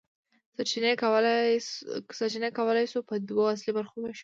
[2.17, 4.19] سرچینې کولی شو په دوه اصلي برخو وویشو.